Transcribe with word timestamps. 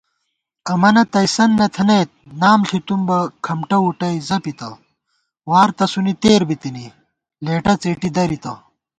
امَنہ 0.71 1.03
تئیسَن 1.13 1.51
تہ 1.57 1.65
تھَنَئیت، 1.75 2.09
نام 2.41 2.59
ݪِتُم 2.67 3.01
بہ 3.07 3.17
کھمٹہ 3.45 3.77
وُٹَئ 3.83 4.15
زَپِتہ 4.27 4.69
* 5.09 5.49
وار 5.49 5.69
تسُونی 5.77 6.13
تېت 6.21 6.41
بِتِنی 6.49 6.85
لېٹہ 7.45 7.73
څېٹی 7.81 8.09
دَرِتہ 8.15 8.53